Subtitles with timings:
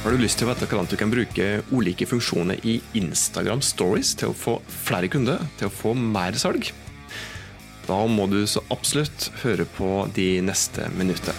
[0.00, 1.46] Har du lyst til å vite hvordan du kan bruke
[1.76, 6.70] ulike funksjoner i Instagram Stories til å få flere kunder, til å få mer salg?
[7.84, 11.36] Da må du så absolutt høre på de neste minuttene.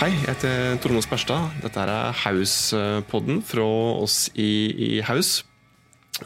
[0.00, 1.62] Hei, jeg heter Tormod Sperstad.
[1.62, 3.70] Dette er House-podden fra
[4.02, 5.44] oss i, i House.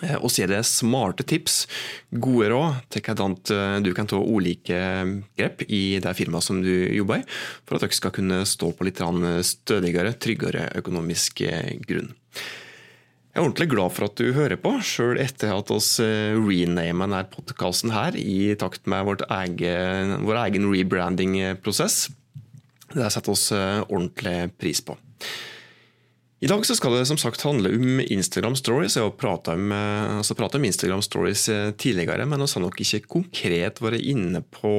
[0.00, 1.66] Eh, og så er det smarte tips,
[2.10, 4.80] gode råd til hvordan eh, du kan ta ulike
[5.36, 7.28] grep i det firmaet som du jobber i,
[7.66, 9.02] for at dere skal kunne stå på litt
[9.46, 12.12] stødigere, tryggere økonomisk eh, grunn.
[13.32, 17.22] Jeg er ordentlig glad for at du hører på, sjøl etter at vi renamer denne
[17.32, 22.10] podkasten i takt med egen, vår egen rebranding-prosess.
[22.92, 24.98] Det setter oss ordentlig pris på.
[26.42, 28.96] I dag skal det som sagt handle om Instagram Stories.
[28.96, 32.80] Jeg har prata om, eh, altså om, Instagram Stories eh, tidligere, men vi har nok
[32.82, 34.72] ikke konkret vært inne på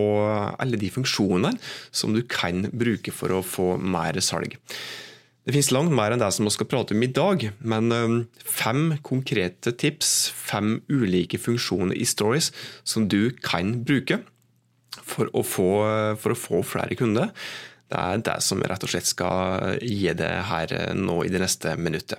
[0.60, 1.54] alle de funksjonene
[1.90, 4.58] som du kan bruke for å få mer salg.
[5.46, 8.20] Det finnes langt mer enn det som vi skal prate om i dag, men eh,
[8.44, 12.52] fem konkrete tips, fem ulike funksjoner i Stories
[12.84, 14.20] som du kan bruke
[15.00, 15.70] for å få,
[16.20, 17.32] for å få flere kunder.
[17.94, 21.76] Det er det som rett og slett skal gi det her nå i det neste
[21.78, 22.18] minuttet.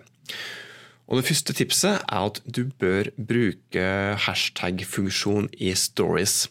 [1.04, 3.86] Og Det første tipset er at du bør bruke
[4.24, 6.46] hashtag-funksjon i stories.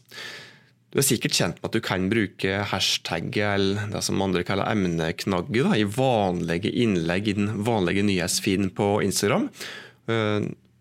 [0.94, 4.70] Du er sikkert kjent med at du kan bruke hashtag, eller det som andre kaller
[4.70, 9.48] emneknagget i vanlige innlegg i den vanlige nyhetsfeeden på Instagram.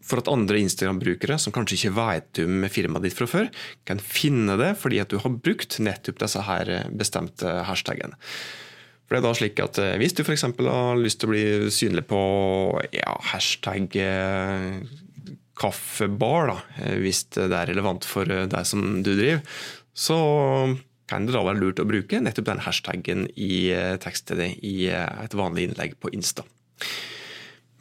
[0.03, 3.49] Eh, for at andre Instagram-brukere som kanskje ikke vet om firmaet ditt fra før,
[3.89, 8.19] kan finne det fordi at du har brukt nettopp disse her bestemte hashtagene.
[9.07, 10.47] For det er da slik at eh, Hvis du f.eks.
[10.49, 12.21] har lyst til å bli synlig på
[12.97, 14.79] ja, hashtag eh,
[15.61, 19.45] kaffebar, da, eh, hvis det er relevant for deg som du driver,
[19.93, 20.17] så
[21.11, 23.69] kan det da være lurt å bruke nettopp den hashtagen i
[24.01, 26.47] tekststedet i et vanlig innlegg på Insta.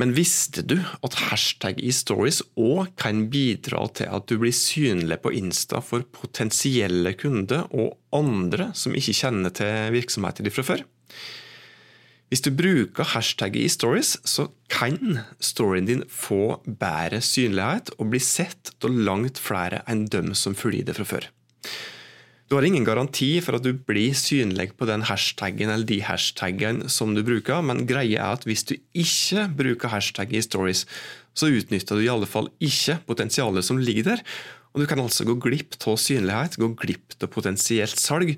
[0.01, 5.19] Men visste du at hashtag i stories òg kan bidra til at du blir synlig
[5.21, 10.81] på Insta for potensielle kunder og andre som ikke kjenner til virksomheten din fra før?
[12.31, 18.21] Hvis du bruker hashtag i stories, så kan storyen din få bedre synlighet og bli
[18.23, 21.27] sett av langt flere enn dem som følger det fra før.
[22.51, 26.81] Du har ingen garanti for at du blir synlig på den hashtaggen eller de hashtaggen
[26.91, 30.81] som du bruker, men greia er at hvis du ikke bruker hashtag i stories,
[31.31, 34.25] så utnytter du i alle fall ikke potensialet som ligger der.
[34.75, 38.35] Og Du kan altså gå glipp av synlighet, gå glipp av potensielt salg.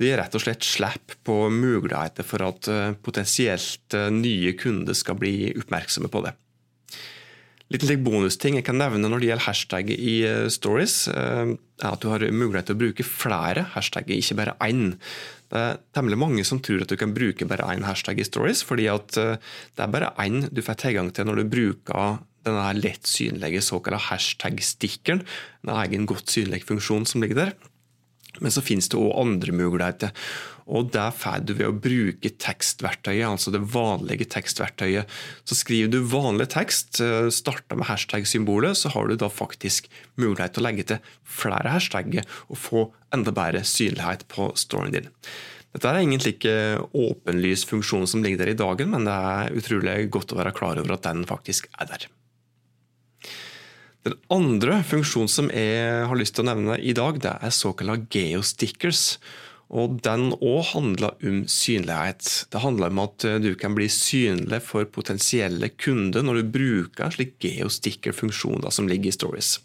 [0.00, 4.96] Du gir rett og slett slipp på muligheter for at eh, potensielt eh, nye kunder
[4.96, 6.32] skal bli oppmerksomme på det.
[7.70, 11.92] Litt like bonusting jeg kan nevne når det gjelder hashtag i eh, stories, eh, er
[11.92, 14.96] at du har mulighet til å bruke flere hashtagger, ikke bare én.
[15.50, 18.64] Det er temmelig mange som tror at du kan bruke bare én hashtag i stories,
[18.66, 19.38] fordi at eh,
[19.78, 24.02] det er bare én du får tilgang til når du bruker denne lett synlige såkalte
[24.08, 25.22] hashtag-stikkeren.
[25.62, 27.54] En egen godt synlig funksjon som ligger der.
[28.40, 30.14] Men så finnes det òg andre muligheter.
[30.70, 35.10] Og det får du ved å bruke tekstverktøyet, altså det vanlige tekstverktøyet.
[35.44, 40.54] Så skriver du vanlig tekst, eh, starter med hashtag-symbolet, så har du da faktisk mulighet
[40.54, 45.10] til å legge til flere hashtagger og få enda bedre synlighet på storyen din.
[45.70, 46.54] Dette er egentlig ikke
[46.98, 50.80] åpenlys funksjon som ligger der i dagen, men det er utrolig godt å være klar
[50.80, 52.08] over at den faktisk er der.
[54.08, 58.08] Den andre funksjonen som jeg har lyst til å nevne i dag, det er såkalte
[58.16, 59.20] geostickers.
[59.70, 62.46] Og Den òg handler om synlighet.
[62.50, 67.14] Det handler om at du kan bli synlig for potensielle kunder når du bruker en
[67.14, 69.58] slik geosticker-funksjon som ligger i Stories.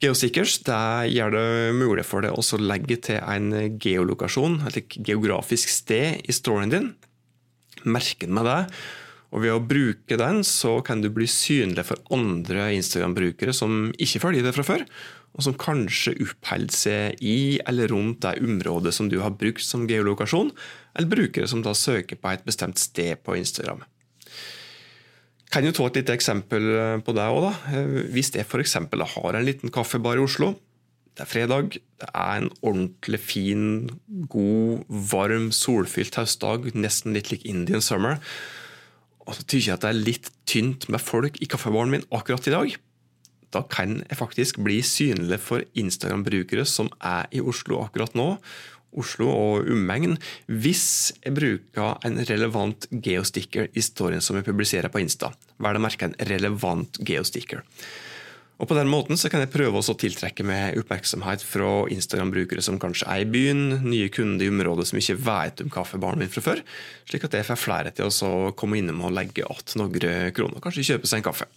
[0.00, 1.46] Geostickers det gjør det
[1.76, 6.90] mulig for deg å legge til en geolokasjon, et geografisk sted i storyen din.
[7.84, 8.62] Merke den med det
[9.30, 14.22] og Ved å bruke den så kan du bli synlig for andre Instagram-brukere som ikke
[14.24, 14.82] følger det fra før,
[15.36, 19.86] og som kanskje oppholder seg i eller rundt det området som du har brukt som
[19.88, 20.50] geolokasjon,
[20.98, 23.84] eller brukere som da søker på et bestemt sted på Instagram.
[25.50, 26.66] Kan jo ta et lite eksempel
[27.06, 27.48] på det òg.
[28.14, 28.76] Hvis jeg f.eks.
[29.14, 30.54] har en liten kaffebar i Oslo,
[31.18, 33.64] det er fredag, det er en ordentlig fin,
[34.30, 38.22] god, varm, solfylt høstdag, nesten litt lik Indian summer
[39.30, 42.48] og så tykker jeg at det er litt tynt med folk i kaffebaren min akkurat
[42.50, 42.72] i dag,
[43.54, 48.34] da kan jeg faktisk bli synlig for Instagram-brukere som er i Oslo akkurat nå,
[48.98, 50.16] Oslo og omegn,
[50.50, 55.30] hvis jeg bruker en relevant geosticker i storyen som jeg publiserer på Insta.
[55.62, 57.62] Vel å merke en relevant geosticker.
[58.60, 62.76] Og På den måten så kan jeg prøve å tiltrekke meg oppmerksomhet fra Instagram-brukere som
[62.82, 66.44] kanskje er i byen, nye kunder i området som ikke vet om kaffebaren min fra
[66.44, 66.60] før,
[67.08, 70.90] slik at jeg får flere til å komme innom og legge igjen noen kroner, kanskje
[70.90, 71.48] kjøpe seg en kaffe.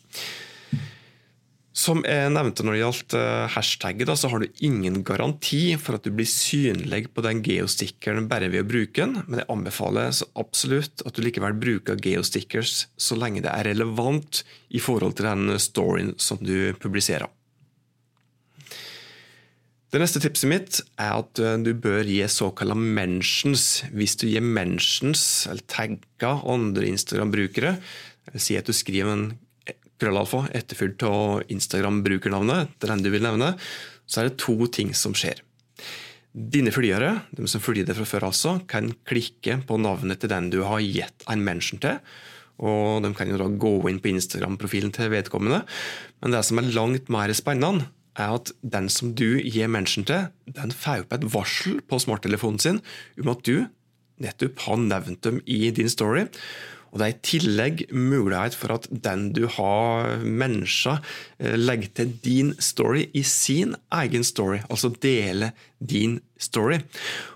[1.73, 6.05] Som jeg nevnte når det gjaldt eh, hashtagget, så har du ingen garanti for at
[6.05, 11.01] du blir synlig på den geostickeren bare ved å bruke den, men jeg anbefaler absolutt
[11.01, 16.13] at du likevel bruker geostickers så lenge det er relevant i forhold til den storyen
[16.21, 17.25] som du publiserer.
[19.93, 23.83] Det neste tipset mitt er at eh, du bør gi såkalte mentions.
[23.93, 27.75] Hvis du gir mentions, eller tagger andre Instagram-brukere,
[28.37, 29.27] si at du skriver en
[30.03, 33.53] krøllalfa etterfulgt av Instagram-brukernavnet den du vil nevne,
[34.05, 35.39] så er det to ting som skjer.
[36.33, 40.49] Dine følgere, de som følger deg fra før, altså, kan klikke på navnet til den
[40.53, 41.99] du har gitt en mention til.
[42.63, 45.61] Og De kan jo da gå inn på Instagram-profilen til vedkommende.
[46.21, 50.27] Men det som er langt mer spennende, er at den som du gir mention til,
[50.45, 52.81] den får opp et varsel på smarttelefonen sin
[53.21, 53.65] om at du
[54.21, 56.27] nettopp har nevnt dem i din story.
[56.93, 61.01] Og Det er i tillegg mulighet for at den du har mennesker,
[61.39, 64.59] eh, legger til din story i sin egen story.
[64.69, 65.51] Altså dele
[65.81, 66.79] din story.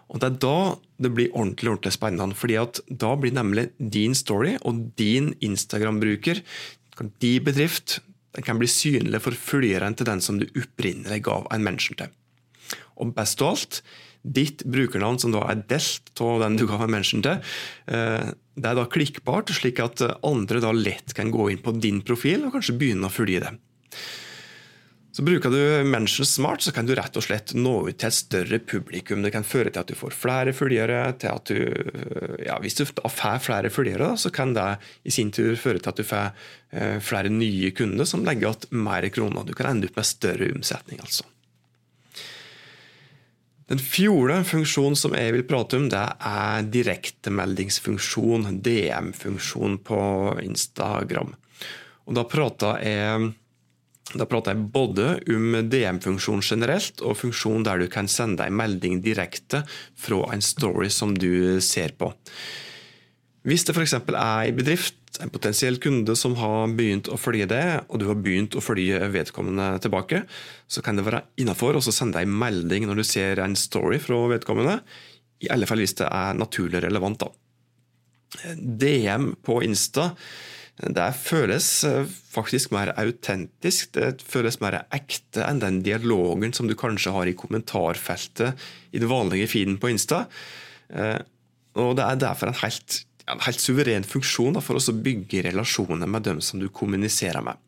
[0.09, 2.35] Og Det er da det blir ordentlig ordentlig spennende.
[2.35, 6.41] fordi at Da blir nemlig din story og din Instagram-bruker,
[7.21, 7.99] din bedrift,
[8.35, 12.07] den kan bli synlig for følgeren til den som du opprinnelig gav en mention til.
[12.97, 13.81] Og best av alt,
[14.33, 17.41] ditt brukernavn, som da er delt av den du ga en mention til,
[17.87, 22.01] eh, det er da klikkbart, slik at andre da lett kan gå inn på din
[22.01, 23.53] profil og kanskje begynne å følge det.
[25.17, 28.13] Så Bruker du Mention Smart, så kan du rett og slett nå ut til et
[28.13, 29.23] større publikum.
[29.25, 30.99] Det kan føre til at du får flere følgere.
[31.17, 35.55] til at du, ja, Hvis du får flere følgere, så kan det i sin tur
[35.57, 36.37] føre til at du får
[36.69, 39.41] eh, flere nye kunder som legger igjen mer kroner.
[39.41, 41.01] Du kan ende opp med større omsetning.
[41.01, 41.25] altså.
[43.67, 49.99] Den fjorde funksjonen som jeg vil prate om, det er direktemeldingsfunksjon, DM-funksjon på
[50.45, 51.33] Instagram.
[52.07, 53.33] Og Da prater jeg,
[54.15, 59.01] da prater jeg både om DM-funksjon generelt, og funksjon der du kan sende en melding
[59.03, 59.65] direkte
[59.99, 62.13] fra en story som du ser på.
[63.47, 63.93] Hvis det f.eks.
[63.93, 68.19] er en bedrift en potensiell kunde som har begynt å følge det, og du har
[68.21, 70.23] begynt å følge vedkommende tilbake,
[70.69, 73.97] så kan det være innafor å sende deg en melding når du ser en story
[74.03, 74.79] fra vedkommende.
[75.41, 77.25] I alle fall hvis det er naturlig relevant.
[77.25, 78.53] da.
[78.53, 80.11] DM på Insta
[80.77, 83.95] det føles eh, faktisk mer autentisk.
[83.97, 89.09] Det føles mer ekte enn den dialogen som du kanskje har i kommentarfeltet i den
[89.09, 90.27] vanlige feeden på Insta.
[90.93, 91.17] Eh,
[91.81, 96.09] og Det er derfor en helt en helt suveren funksjon da, for å bygge relasjoner
[96.09, 97.59] med dem som du kommuniserer med.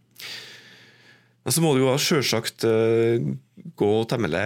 [1.45, 3.15] Men så må du jo selvsagt uh,
[3.79, 4.43] gå temmelig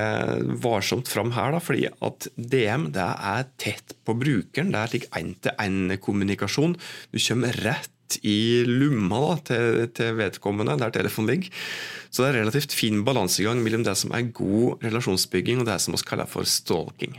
[0.64, 4.72] varsomt fram her, da, fordi at DM det er tett på brukeren.
[4.74, 6.78] Det er slik én-til-én-kommunikasjon.
[7.12, 7.90] Du kommer rett
[8.22, 11.66] i lomma til, til, vedkommende der telefonen ligger.
[12.14, 15.98] Så det er relativt fin balansegang mellom det som er god relasjonsbygging og det som
[15.98, 17.18] vi kaller for stalking.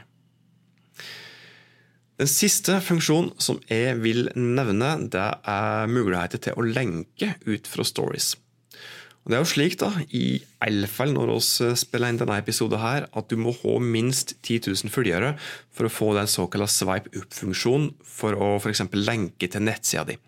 [2.14, 7.86] Den siste funksjonen som jeg vil nevne, det er muligheter til å lenke ut fra
[7.86, 8.36] stories.
[9.24, 12.78] Og det er jo slik, da, i alle fall når vi spiller inn denne episoden,
[12.78, 15.32] her, at du må ha minst 10 000 følgere
[15.74, 18.84] for å få den såkalte swipe up-funksjonen for å f.eks.
[19.00, 20.18] lenke til nettsida di.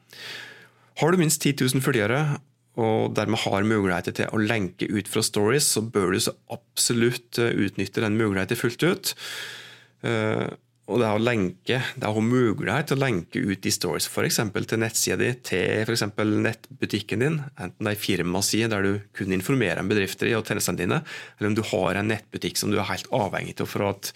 [0.96, 2.40] Har du minst 10 000 følgere,
[2.80, 7.38] og dermed har muligheter til å lenke ut fra stories, så bør du så absolutt
[7.38, 9.12] utnytte den muligheten fullt ut.
[10.86, 13.74] Eh, og det er å lenke, det å ha mulighet til å lenke ut i
[13.74, 14.40] stories f.eks.
[14.54, 16.06] til nettsida di, til f.eks.
[16.16, 21.02] nettbutikken din, enten det er firmaside der du kun informerer om bedrifter og tjenestene dine,
[21.38, 24.12] eller om du har en nettbutikk som du er helt avhengig av for at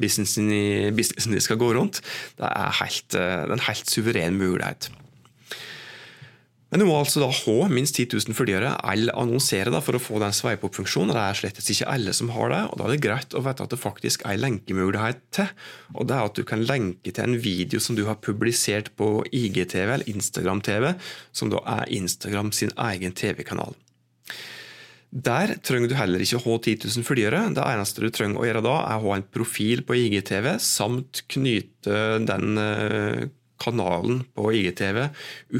[0.00, 2.02] businessen din skal gå rundt.
[2.36, 4.90] Det er, helt, det er en helt suveren mulighet.
[6.66, 10.02] Men du må altså da ha minst 10 000 følgere eller annonsere da, for å
[10.02, 11.12] få den sveipe-opp-funksjonen.
[11.14, 13.62] Det er slett ikke alle som har det, og da er det greit å vite
[13.62, 15.52] at det faktisk er en lenkemulighet til.
[15.94, 19.20] Og det er at du kan lenke til en video som du har publisert på
[19.30, 20.90] IGTV eller Instagram-TV,
[21.30, 23.78] som da er Instagram sin egen TV-kanal.
[25.16, 27.46] Der trenger du heller ikke å ha 10 000 følgere.
[27.54, 31.22] Det eneste du trenger å gjøre da, er å ha en profil på IGTV samt
[31.30, 33.28] knyte den eh,
[33.62, 35.06] kanalen på IGTV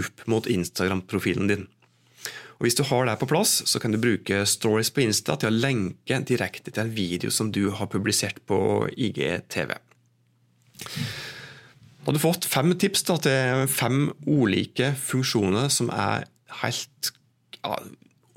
[0.00, 1.66] opp mot Instagram-profilen din.
[2.56, 5.52] Og Hvis du har det på plass, så kan du bruke stories på Insta til
[5.52, 9.74] å lenke direkte til en video som du har publisert på IGTV.
[12.06, 16.28] Da har du fått fem tips da, til fem ulike funksjoner som er
[16.62, 17.12] helt
[17.60, 17.76] ja,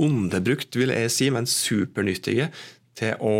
[0.01, 2.49] underbrukt, vil jeg si, men supernyttige
[2.99, 3.35] til å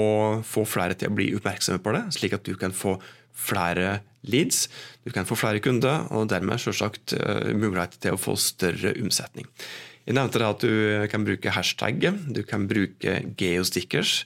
[0.48, 2.96] få flere til å bli oppmerksomme på det, slik at du kan få
[3.36, 4.68] flere leads,
[5.06, 9.48] du kan få flere kunder, og dermed selvsagt uh, mulighet til å få større omsetning.
[10.08, 14.24] Jeg nevnte at du kan bruke hashtag, du kan bruke geostickers.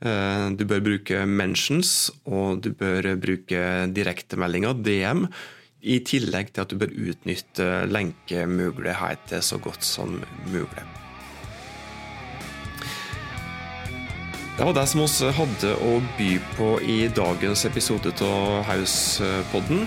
[0.00, 5.26] Uh, du bør bruke mentions, og du bør bruke direktemeldinger, DM.
[5.80, 10.18] I tillegg til at du bør utnytte lenkemuligheter så godt som
[10.50, 10.88] mulig.
[14.60, 19.86] Det var det som vi hadde å by på i dagens episode av Hauspodden.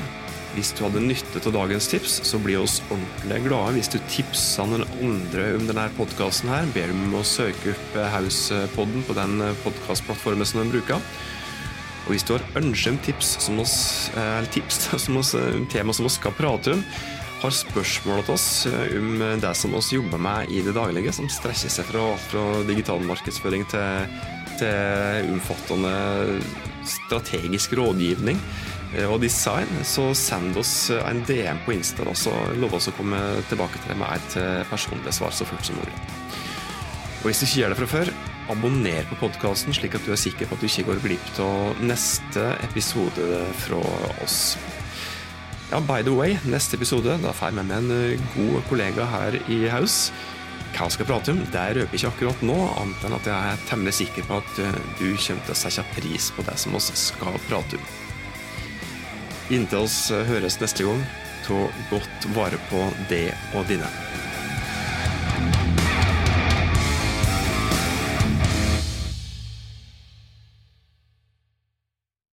[0.56, 4.66] Hvis du hadde nytte av dagens tips, så blir vi ordentlig glade hvis du tipser
[4.66, 6.50] noen andre om denne podkasten.
[6.74, 11.06] Ber dem å søke opp Hauspodden på den podkastplattformen som de bruker.
[12.08, 13.78] Og hvis du har ønske om tips, som oss,
[14.58, 15.36] tips som oss,
[15.70, 16.88] tema som vi skal prate om,
[17.44, 18.50] har spørsmål til oss
[18.98, 23.06] om det som vi jobber med i det daglige, som strekker seg fra fra digital
[23.06, 25.94] markedsføring til til omfattende
[26.88, 28.40] strategisk rådgivning
[28.98, 32.98] eh, og design, så send oss en DM på Insta, og så lover oss å
[32.98, 35.96] komme tilbake til det med et eh, personlig svar så fort som mulig.
[37.24, 38.14] Og hvis du ikke gjør det fra før,
[38.52, 41.84] abonner på podkasten, slik at du er sikker på at du ikke går glipp av
[41.84, 43.80] neste episode fra
[44.26, 44.58] oss.
[45.72, 49.08] Ja, by the way, neste episode da får jeg med meg en eh, god kollega
[49.10, 50.12] her i Haus.
[50.74, 53.66] Hva vi skal prate om, det røper ikke akkurat nå, annet enn at jeg er
[53.70, 56.82] temmelig sikker på at eh, du kommer til å sette pris på det som vi
[56.82, 57.92] skal prate om.
[59.54, 60.00] Inntil oss
[60.32, 61.06] høres neste gang,
[61.46, 61.62] ta
[61.92, 63.92] godt vare på det og dine.